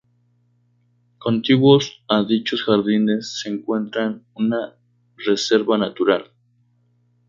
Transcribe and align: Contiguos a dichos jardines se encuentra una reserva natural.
Contiguos 1.23 1.83
a 2.15 2.17
dichos 2.31 2.63
jardines 2.63 3.39
se 3.39 3.49
encuentra 3.49 4.19
una 4.33 4.73
reserva 5.15 5.77
natural. 5.77 6.31